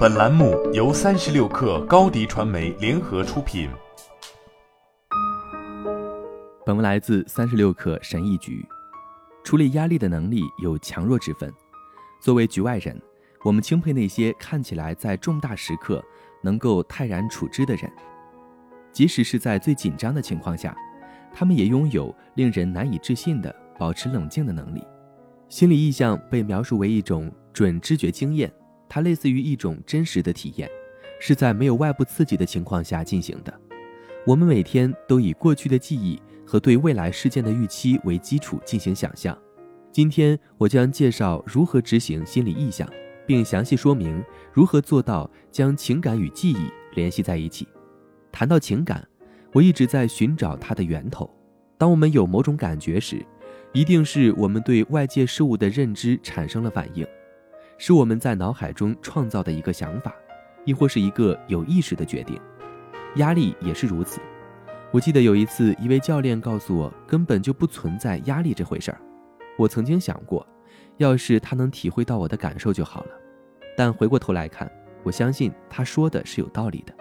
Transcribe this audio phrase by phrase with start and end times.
[0.00, 3.68] 本栏目由三十六氪高低传媒联合出品。
[6.64, 8.66] 本文来自三十六氪神译局。
[9.44, 11.52] 处理压力的能力有强弱之分。
[12.18, 12.98] 作为局外人，
[13.44, 16.02] 我们钦佩那些看起来在重大时刻
[16.42, 17.92] 能够泰然处之的人，
[18.90, 20.74] 即使是在最紧张的情况下，
[21.30, 24.82] 他们也拥有令人难以置信的保持冷静的能力。
[25.50, 28.50] 心理意向被描述为一种准知觉经验，
[28.90, 30.68] 它类似于一种真实的体验，
[31.20, 33.60] 是在没有外部刺激的情况下进行的。
[34.26, 39.36] 我们每天都以过去的记忆和对未来事件的预期为基础进行想象。
[39.92, 42.88] 今天我将介绍如何执行心理意向，
[43.26, 47.66] 并详细说明如何做到将情感与记忆联系在一起。
[48.32, 49.06] 谈到情感，
[49.52, 51.30] 我一直在寻找它的源头。
[51.78, 53.24] 当我们有某种感觉时，
[53.72, 57.06] 一定是我们对外界事物的认知产生了反应，
[57.82, 60.14] 是我们在脑海中创造的一个想法，
[60.66, 62.38] 亦或是一个有意识的决定。
[63.14, 64.20] 压力也是如此。
[64.90, 69.00] 我记得有一次，一位教练告诉我，根本就不存在压力这回事儿。
[69.56, 70.46] 我曾经想过，
[70.98, 73.12] 要是他能体会到我的感受就好了。
[73.74, 74.70] 但回过头来看，
[75.02, 76.92] 我相信他说的是有道理的。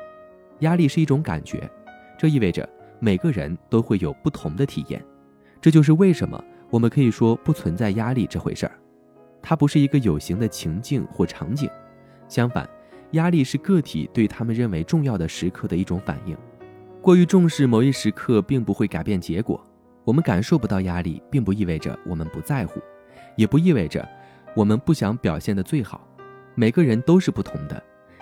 [0.60, 1.70] 压力是一种感觉，
[2.18, 2.68] 这意味着
[3.02, 5.04] 每个人都会有不同的体验。
[5.60, 6.42] 这就是为什么。
[6.70, 8.80] 我们可以说不存在压力这回事儿，
[9.42, 11.70] 它不是一个有形的情境或场景。
[12.28, 12.70] 相反，
[13.12, 16.38] 压力是个体对他们认为重要的时刻的一种反应。
[17.02, 19.64] 过于重视某一时刻，并不会改变结果。
[20.04, 22.80] 我们感受不到压力，并不意味着我们不在乎，
[23.36, 24.08] 也不意味着
[24.56, 26.08] 我们不想表现的最好。
[26.56, 27.82] 每个人都是不同的，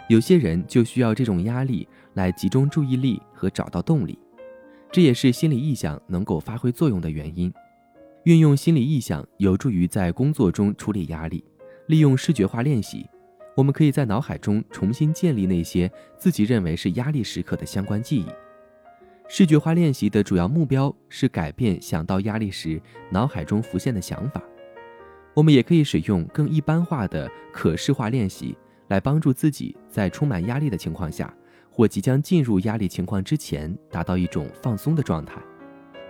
[0.10, 4.18] 有些人就需要这种压力来集中注意力和找到动力。
[4.92, 7.52] 这也是心理意向能够发挥作用的原因。
[8.28, 11.42] 运用心理意向有助于在工作中处理压力。
[11.86, 13.10] 利用视觉化练习，
[13.56, 18.26] 我们可以在脑海中重新建立那些自己认为是压力时刻的相关记忆。
[19.30, 24.44] 视觉化练习的主要目标是改变想到压力时脑海中浮现的想法。
[25.34, 28.58] 我们也可以使用更一般化的可视化练习
[28.90, 31.34] 来帮助自己在充满压力的情况下
[31.72, 35.42] 或即将进入压力情况之前达到一种放松的状态。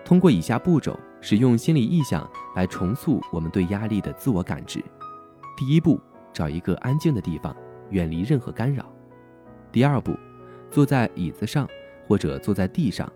[0.04, 1.00] 通过以下步骤。
[1.22, 4.84] 使用心理意向来重塑我们对压力的自我感知。
[5.58, 6.00] 第一步，
[6.32, 7.56] 找一个安静的地方，
[7.90, 8.86] 远离任何干扰。
[9.72, 10.16] 第二步，
[10.70, 11.68] 坐在椅子上
[12.08, 13.12] 或者坐在地上，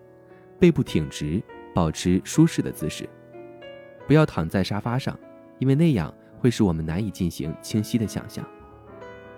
[0.60, 1.42] 背部挺直，
[1.74, 3.08] 保持舒适的姿势。
[4.08, 5.18] 不要躺在沙发上，
[5.60, 8.46] 因为那样会使我们难以进行清晰的想象。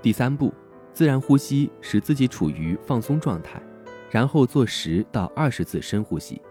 [0.02, 0.54] 第三步，
[0.94, 3.62] 自然呼吸，使自己处于放松状态，
[4.10, 6.42] 然后做十到二十次深呼吸，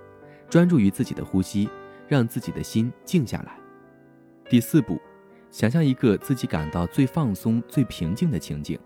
[0.49, 1.69] 专注于自己的呼吸。
[2.12, 3.56] 让自己的心静下来。
[4.50, 5.00] 第四步，
[5.50, 8.78] 想象一个自己感到最放松、最平静的情景，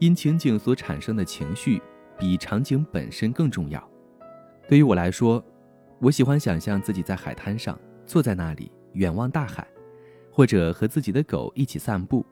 [0.00, 1.80] 因情景所产生的情绪
[2.18, 3.88] 比场景本身更重要。
[4.68, 5.40] 对于我来说，
[6.00, 9.64] 我喜欢想象自己在海滩上坐在那里远望大海，
[10.32, 12.26] 或者和自己的狗一起散步。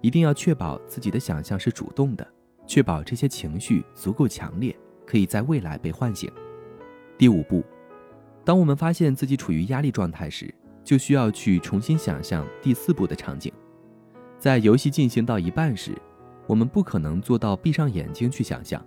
[0.00, 2.26] 一定要确保自己的想象是主动的，
[2.66, 4.76] 确保这些情绪足够强烈，
[5.06, 6.28] 可以在未来被唤醒。
[7.16, 7.62] 第五步。
[8.44, 10.52] 当我们发现自己处于压力状态时，
[10.82, 13.52] 就需要去重新想象第四步的场景。
[14.38, 15.92] 在游戏进行到一半时，
[16.46, 18.84] 我们不可能做到闭上眼睛去想象，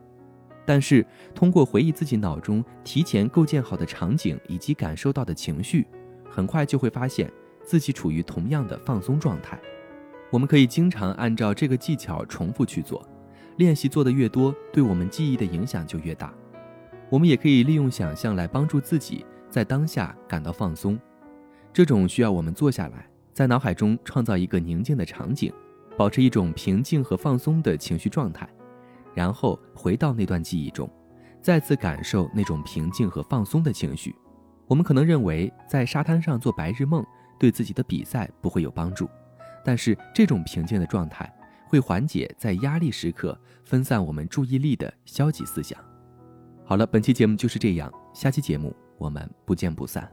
[0.66, 1.06] 但是
[1.36, 5.86] 通过回忆自己脑中提前构建好的场景以及感受到的情绪，
[6.30, 7.32] 很快就会发现
[7.64, 9.60] 自己处于同样的放松状态。
[10.32, 13.08] 我们可以经常按照这个技巧重复去做，
[13.58, 16.34] 练习做的越多，对我们记忆的影响就越大。
[17.12, 19.24] 我们也可以利用想象来帮助自己。
[19.54, 21.00] 在当下感到放松，
[21.72, 25.54] 这种需要我们坐下来，在脑海中创造一个宁静的场景，
[25.96, 28.50] 保持一种平静和放松的情绪状态，
[29.14, 30.90] 然后回到那段记忆中，
[31.40, 34.16] 再次感受那种平静和放松的情绪。
[34.66, 37.06] 我们可能认为在沙滩上做白日梦
[37.38, 39.08] 对自己的比赛不会有帮助，
[39.64, 41.32] 但是这种平静的状态
[41.68, 45.80] 会缓解在压力时刻分散我们注意力的消极思想。
[46.66, 48.76] 好了，本期节目就是这样，下期节目。
[49.04, 50.10] 我们不见不散。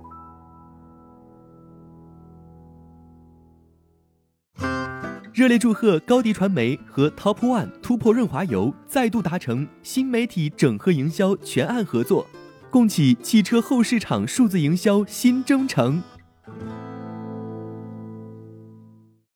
[5.32, 12.26] 热烈祝贺高迪传媒和 Top One 突破润滑油再度达成新媒体整合营销全案合作，
[12.68, 16.02] 共启汽车后市场数字营销新征程。